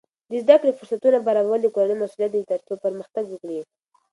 د 0.29 0.33
زده 0.43 0.55
کړې 0.61 0.77
فرصتونه 0.79 1.17
برابرول 1.27 1.59
د 1.63 1.67
کورنۍ 1.75 1.95
مسؤلیت 2.01 2.31
دی 2.33 2.43
ترڅو 2.51 2.73
پرمختګ 2.85 3.23
وکړي. 3.29 3.59